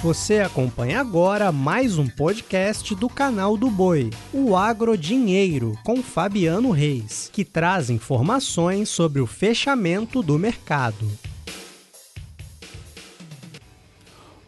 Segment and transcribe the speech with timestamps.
[0.00, 6.70] Você acompanha agora mais um podcast do canal do Boi, o Agro Dinheiro, com Fabiano
[6.70, 11.04] Reis, que traz informações sobre o fechamento do mercado.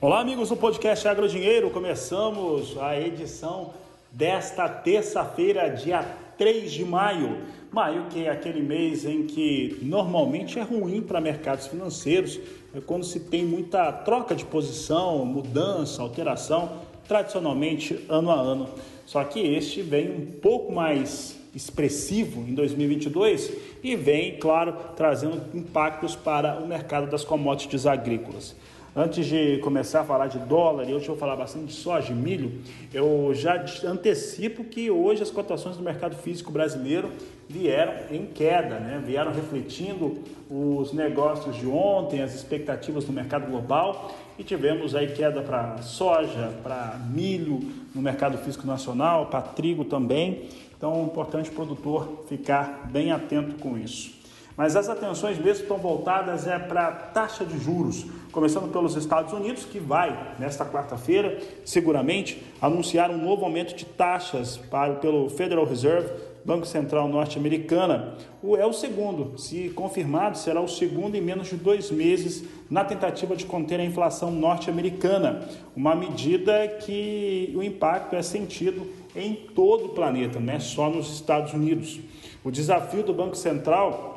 [0.00, 1.68] Olá, amigos do podcast Agro Dinheiro.
[1.70, 3.72] Começamos a edição
[4.12, 6.02] desta terça-feira, dia
[6.36, 7.38] 3 de maio.
[7.70, 12.40] Maio, que é aquele mês em que normalmente é ruim para mercados financeiros,
[12.74, 18.68] é quando se tem muita troca de posição, mudança, alteração, tradicionalmente ano a ano.
[19.06, 23.52] Só que este vem um pouco mais expressivo em 2022
[23.82, 28.54] e vem, claro, trazendo impactos para o mercado das commodities agrícolas.
[28.94, 32.10] Antes de começar a falar de dólar, e hoje eu vou falar bastante de soja
[32.10, 32.60] e milho,
[32.92, 37.08] eu já antecipo que hoje as cotações do mercado físico brasileiro
[37.48, 39.00] vieram em queda, né?
[39.06, 40.18] vieram refletindo
[40.50, 46.52] os negócios de ontem, as expectativas do mercado global e tivemos aí queda para soja,
[46.60, 47.60] para milho
[47.94, 50.48] no mercado físico nacional, para trigo também.
[50.76, 54.18] Então é importante o produtor ficar bem atento com isso.
[54.56, 59.64] Mas as atenções mesmo estão voltadas é para taxa de juros, começando pelos Estados Unidos,
[59.64, 66.10] que vai, nesta quarta-feira, seguramente, anunciar um novo aumento de taxas para, pelo Federal Reserve,
[66.44, 68.14] Banco Central Norte-Americana.
[68.58, 73.36] É o segundo, se confirmado, será o segundo em menos de dois meses na tentativa
[73.36, 79.88] de conter a inflação norte-americana, uma medida que o impacto é sentido em todo o
[79.90, 81.98] planeta, não é só nos Estados Unidos.
[82.44, 84.09] O desafio do Banco Central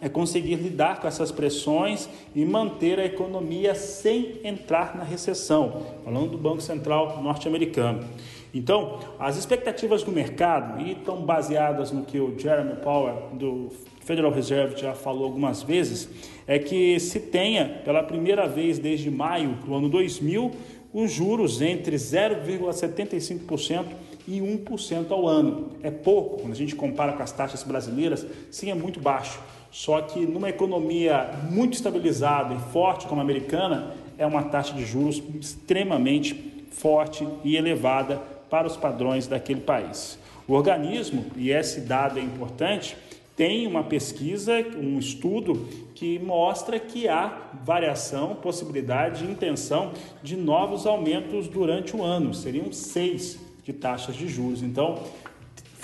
[0.00, 6.32] é conseguir lidar com essas pressões e manter a economia sem entrar na recessão, falando
[6.32, 8.06] do Banco Central norte-americano.
[8.52, 14.30] Então, as expectativas do mercado, e estão baseadas no que o Jeremy Powell, do Federal
[14.30, 16.08] Reserve, já falou algumas vezes,
[16.46, 20.52] é que se tenha, pela primeira vez desde maio do ano 2000,
[20.92, 23.84] os juros entre 0,75%
[24.26, 25.72] e 1% ao ano.
[25.82, 29.38] É pouco, quando a gente compara com as taxas brasileiras, sim, é muito baixo.
[29.76, 34.86] Só que numa economia muito estabilizada e forte como a americana, é uma taxa de
[34.86, 38.16] juros extremamente forte e elevada
[38.48, 40.18] para os padrões daquele país.
[40.48, 42.96] O organismo, e esse dado é importante,
[43.36, 50.86] tem uma pesquisa, um estudo que mostra que há variação, possibilidade de intenção de novos
[50.86, 52.32] aumentos durante o ano.
[52.32, 54.62] Seriam seis de taxas de juros.
[54.62, 55.02] Então,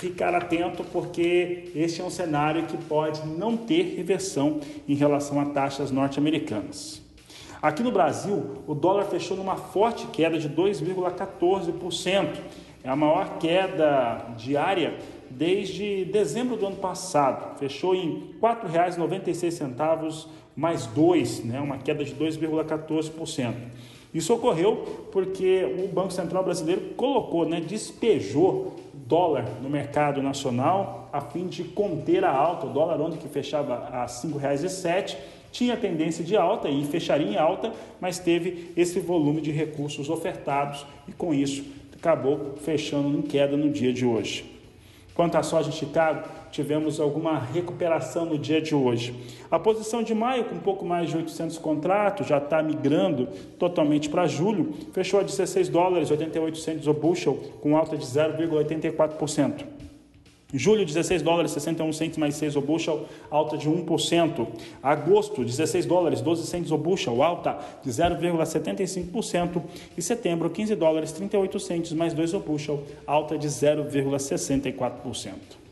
[0.03, 5.45] ficar atento porque este é um cenário que pode não ter reversão em relação a
[5.45, 7.01] taxas norte-americanas.
[7.61, 12.27] Aqui no Brasil, o dólar fechou numa forte queda de 2,14%.
[12.83, 14.97] É a maior queda diária
[15.29, 17.57] desde dezembro do ano passado.
[17.57, 21.61] Fechou em R$ 4,96 mais 2, né?
[21.61, 23.53] uma queda de 2,14%.
[24.13, 28.75] Isso ocorreu porque o Banco Central Brasileiro colocou, né, despejou
[29.13, 32.65] dólar no mercado nacional a fim de conter a alta.
[32.65, 35.15] O dólar onde que fechava a R$ 5,07
[35.51, 40.83] tinha tendência de alta e fecharia em alta, mas teve esse volume de recursos ofertados
[41.07, 41.63] e com isso
[41.95, 44.51] acabou fechando em queda no dia de hoje.
[45.13, 49.15] Quanto à soja em Chicago, tivemos alguma recuperação no dia de hoje.
[49.49, 53.27] A posição de maio, com um pouco mais de 800 contratos, já está migrando
[53.57, 59.65] totalmente para julho, fechou a 16 dólares 88 centos o bushel, com alta de 0,84%.
[60.55, 64.47] Julho, 16 dólares, 61 centos mais 6 o bushel, alta de 1%.
[64.83, 69.59] Agosto, 16 dólares, 12 centos o bushel, alta de 0,75%.
[69.97, 75.62] E setembro, 15 dólares, 38 centos mais 2 o bushel, alta de 0,64%.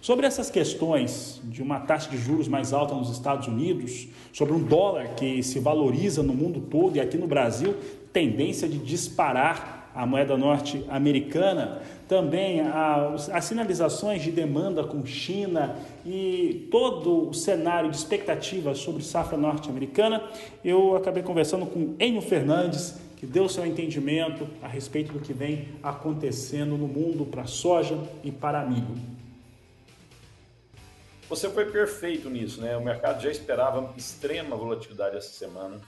[0.00, 4.62] Sobre essas questões de uma taxa de juros mais alta nos Estados Unidos, sobre um
[4.62, 7.76] dólar que se valoriza no mundo todo e aqui no Brasil,
[8.12, 17.28] tendência de disparar a moeda norte-americana, também as sinalizações de demanda com China e todo
[17.28, 20.22] o cenário de expectativas sobre safra norte-americana,
[20.64, 25.68] eu acabei conversando com Enio Fernandes, que deu seu entendimento a respeito do que vem
[25.82, 29.11] acontecendo no mundo para soja e para milho.
[31.32, 32.76] Você foi perfeito nisso, né?
[32.76, 35.80] O mercado já esperava extrema volatilidade essa semana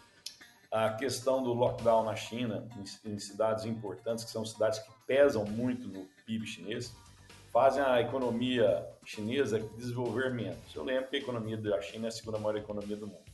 [0.73, 2.67] a questão do lockdown na China,
[3.05, 6.97] em, cidades importantes, que são cidades que pesam muito no PIB chinês,
[7.53, 10.75] fazem a economia chinesa desenvolver menos.
[10.75, 13.31] Eu lembro que a economia da China é a segunda maior economia do mundo.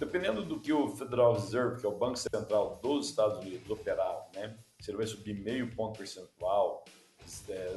[0.00, 4.28] Dependendo do que o Federal Reserve, que é o Banco Central dos Estados Unidos, operar,
[4.34, 4.56] né?
[4.80, 6.71] se ele vai subir meio ponto percentual,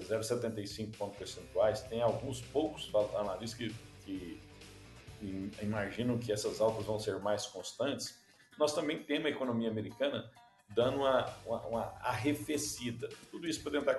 [0.01, 3.75] 0,75 é, pontos percentuais, tem alguns poucos analistas que,
[4.05, 4.41] que
[5.61, 8.19] imaginam que essas altas vão ser mais constantes,
[8.57, 10.31] nós também temos a economia americana
[10.69, 13.09] dando uma, uma, uma arrefecida.
[13.29, 13.95] Tudo isso para tentar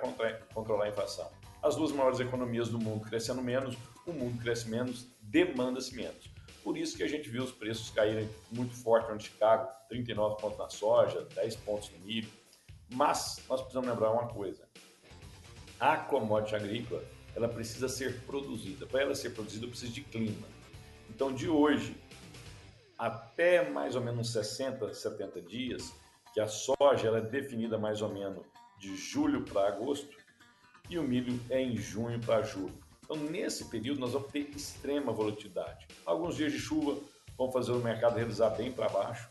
[0.53, 1.29] controlar a inflação.
[1.61, 3.75] As duas maiores economias do mundo crescendo menos,
[4.05, 6.29] o mundo cresce menos, demanda-se menos.
[6.63, 10.57] Por isso que a gente viu os preços caírem muito forte no Chicago, 39 pontos
[10.57, 12.29] na soja, 10 pontos no milho.
[12.93, 14.67] Mas nós precisamos lembrar uma coisa.
[15.79, 17.03] A commodity agrícola,
[17.35, 18.85] ela precisa ser produzida.
[18.87, 20.47] Para ela ser produzida, precisa de clima.
[21.09, 21.95] Então, de hoje
[22.97, 25.93] até mais ou menos 60, 70 dias,
[26.33, 28.43] que a soja ela é definida mais ou menos
[28.79, 30.17] de julho para agosto
[30.89, 32.73] e o milho é em junho para julho.
[33.03, 35.87] Então, nesse período, nós vamos ter extrema volatilidade.
[36.05, 36.99] Alguns dias de chuva
[37.37, 39.29] vão fazer o mercado realizar bem para baixo.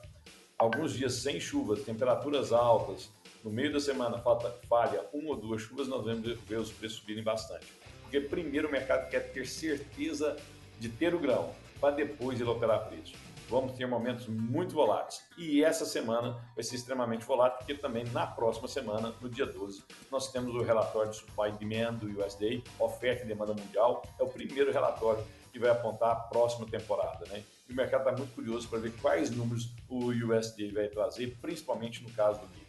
[0.58, 3.10] Alguns dias sem chuva, temperaturas altas,
[3.46, 6.98] no meio da semana falta, falha uma ou duas chuvas, nós vamos ver os preços
[6.98, 7.66] subirem bastante.
[8.02, 10.36] Porque primeiro o mercado quer ter certeza
[10.80, 13.14] de ter o grão, para depois ele operar preço
[13.48, 15.22] vamos ter momentos muito voláteis.
[15.38, 19.84] E essa semana vai ser extremamente volátil, porque também na próxima semana, no dia 12,
[20.10, 24.02] nós temos o relatório de supply demand do USDA, oferta e demanda mundial.
[24.18, 27.24] É o primeiro relatório que vai apontar a próxima temporada.
[27.26, 27.44] Né?
[27.68, 32.02] E o mercado está muito curioso para ver quais números o USDA vai trazer, principalmente
[32.02, 32.66] no caso do milho.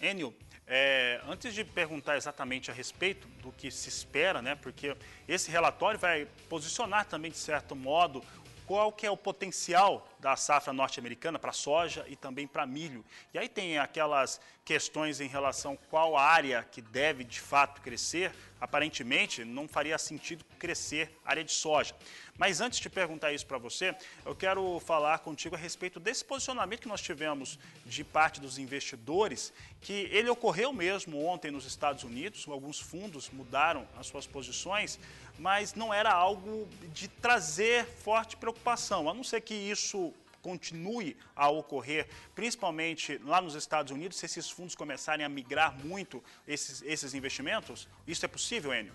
[0.00, 0.34] Enio,
[0.66, 5.98] é, antes de perguntar exatamente a respeito do que se espera, né, porque esse relatório
[5.98, 8.22] vai posicionar também, de certo modo,
[8.70, 13.04] qual que é o potencial da safra norte-americana para soja e também para milho.
[13.34, 18.32] E aí tem aquelas questões em relação qual área que deve de fato crescer.
[18.60, 21.96] Aparentemente não faria sentido crescer área de soja.
[22.38, 23.92] Mas antes de perguntar isso para você,
[24.24, 29.52] eu quero falar contigo a respeito desse posicionamento que nós tivemos de parte dos investidores,
[29.80, 34.98] que ele ocorreu mesmo ontem nos Estados Unidos, alguns fundos mudaram as suas posições,
[35.40, 41.48] mas não era algo de trazer forte preocupação, a não ser que isso continue a
[41.48, 47.14] ocorrer, principalmente lá nos Estados Unidos, se esses fundos começarem a migrar muito esses, esses
[47.14, 47.88] investimentos?
[48.06, 48.92] Isso é possível, Enio?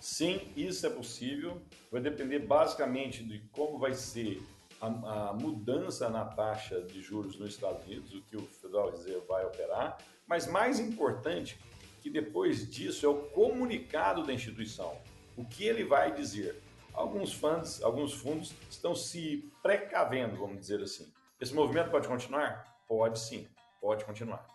[0.00, 1.62] Sim, isso é possível.
[1.90, 4.42] Vai depender basicamente de como vai ser
[4.80, 9.24] a, a, mudança na taxa de juros nos Estados Unidos, o que o Federal Reserve
[9.28, 9.98] vai operar.
[10.26, 11.58] Mas mais importante
[12.00, 14.96] que depois disso é o comunicado da instituição.
[15.36, 16.60] O que ele vai dizer?
[16.92, 21.12] alguns fundos, alguns fundos estão se precavendo, vamos dizer assim.
[21.40, 22.78] Esse movimento pode continuar?
[22.86, 23.48] Pode sim,
[23.80, 24.46] pode continuar.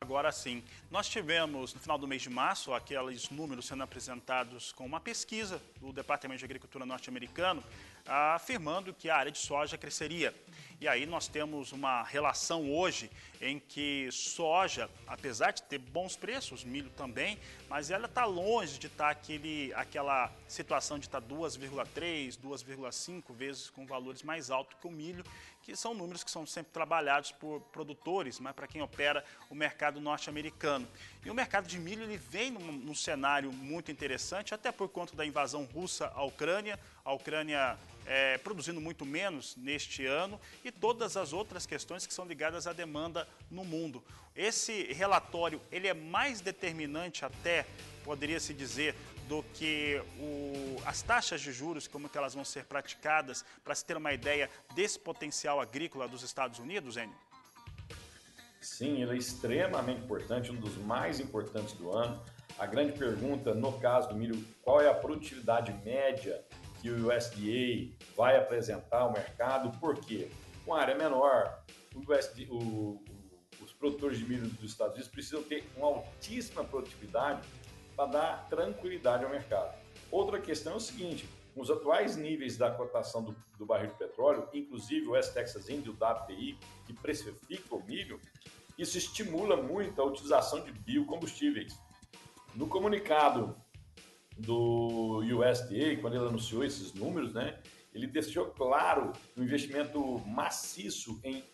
[0.00, 4.84] Agora sim, nós tivemos no final do mês de março aqueles números sendo apresentados com
[4.84, 7.64] uma pesquisa do Departamento de Agricultura norte-americano
[8.06, 10.34] afirmando que a área de soja cresceria.
[10.80, 13.10] E aí nós temos uma relação hoje
[13.40, 17.38] em que soja, apesar de ter bons preços, milho também,
[17.68, 23.34] mas ela está longe de estar tá aquele, aquela situação de estar tá 2,3, 2,5
[23.34, 25.24] vezes com valores mais altos que o milho,
[25.62, 30.00] que são números que são sempre trabalhados por produtores, mas para quem opera o mercado
[30.00, 30.86] norte-americano.
[31.24, 35.16] E o mercado de milho ele vem num, num cenário muito interessante, até por conta
[35.16, 41.16] da invasão russa à Ucrânia, a Ucrânia é, produzindo muito menos neste ano e todas
[41.16, 44.02] as outras questões que são ligadas à demanda no mundo.
[44.34, 47.66] Esse relatório ele é mais determinante até,
[48.04, 48.94] poderia-se dizer,
[49.28, 53.84] do que o, as taxas de juros, como que elas vão ser praticadas, para se
[53.84, 57.14] ter uma ideia desse potencial agrícola dos Estados Unidos, Enio?
[58.60, 62.22] Sim, ele é extremamente importante, um dos mais importantes do ano.
[62.58, 66.42] A grande pergunta, no caso do milho, qual é a produtividade média
[66.84, 70.28] que o USDA vai apresentar ao mercado, porque
[70.66, 71.64] com área menor,
[71.94, 73.02] o USDA, o,
[73.58, 77.40] os produtores de milho dos Estados Unidos precisam ter uma altíssima produtividade
[77.96, 79.74] para dar tranquilidade ao mercado.
[80.10, 81.26] Outra questão é o seguinte:
[81.56, 85.88] os atuais níveis da cotação do, do barril de petróleo, inclusive o West Texas Indy,
[85.88, 88.20] o WTI, que precifica o milho,
[88.76, 91.80] isso estimula muito a utilização de biocombustíveis.
[92.54, 93.56] No comunicado
[94.36, 97.58] do USDA, quando ele anunciou esses números, né,
[97.94, 101.44] ele deixou claro o investimento maciço em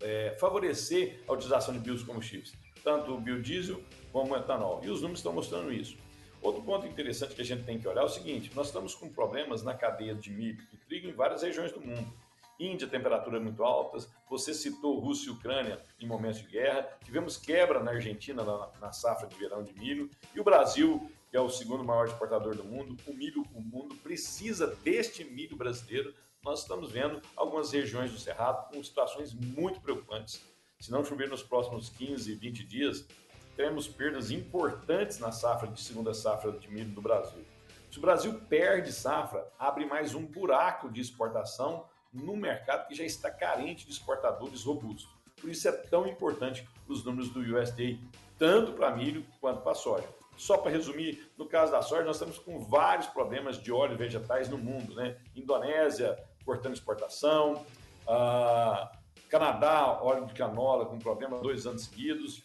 [0.00, 2.52] é, favorecer a utilização de biocombustíveis,
[2.82, 3.80] tanto o biodiesel
[4.12, 4.80] como o etanol.
[4.82, 5.96] E os números estão mostrando isso.
[6.42, 9.08] Outro ponto interessante que a gente tem que olhar é o seguinte: nós estamos com
[9.10, 12.10] problemas na cadeia de milho e trigo em várias regiões do mundo.
[12.58, 14.10] Índia, temperaturas muito altas.
[14.28, 16.88] Você citou Rússia e Ucrânia em momentos de guerra.
[17.04, 20.10] Tivemos quebra na Argentina na, na safra de verão de milho.
[20.34, 23.94] E o Brasil que é o segundo maior exportador do mundo, o milho, o mundo
[23.96, 26.12] precisa deste milho brasileiro.
[26.42, 30.42] Nós estamos vendo algumas regiões do Cerrado com situações muito preocupantes.
[30.80, 33.06] Se não chover nos próximos 15, 20 dias,
[33.54, 37.44] teremos perdas importantes na safra de segunda safra de milho do Brasil.
[37.92, 43.04] Se o Brasil perde safra, abre mais um buraco de exportação no mercado que já
[43.04, 45.08] está carente de exportadores robustos.
[45.40, 47.98] Por isso é tão importante os números do USDA,
[48.36, 50.08] tanto para milho quanto para soja.
[50.40, 54.48] Só para resumir, no caso da soja, nós estamos com vários problemas de óleos vegetais
[54.48, 54.94] no mundo.
[54.94, 55.18] Né?
[55.36, 57.66] Indonésia cortando exportação,
[58.08, 58.90] ah,
[59.28, 62.42] Canadá, óleo de canola com problema dois anos seguidos,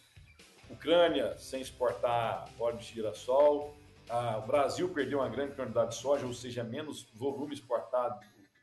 [0.70, 3.74] Ucrânia sem exportar óleo de girassol,
[4.10, 8.20] ah, o Brasil perdeu uma grande quantidade de soja, ou seja, menos volume exportado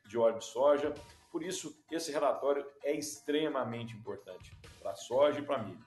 [0.08, 0.92] de óleo de soja.
[1.30, 5.82] Por isso, esse relatório é extremamente importante para a soja e para milho.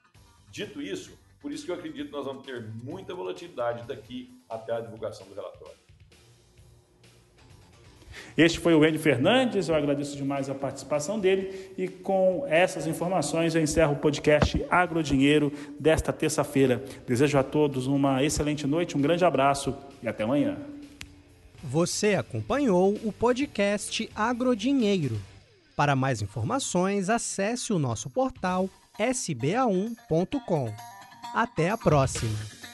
[0.50, 4.74] Dito isso, por isso que eu acredito que nós vamos ter muita volatilidade daqui até
[4.74, 5.76] a divulgação do relatório.
[8.36, 13.54] Este foi o Ed Fernandes, eu agradeço demais a participação dele e com essas informações
[13.54, 16.84] eu encerro o podcast Agrodinheiro desta terça-feira.
[17.06, 20.58] Desejo a todos uma excelente noite, um grande abraço e até amanhã.
[21.64, 25.22] Você acompanhou o podcast Agrodinheiro.
[25.76, 30.95] Para mais informações, acesse o nosso portal sba1.com.
[31.36, 32.65] Até a próxima!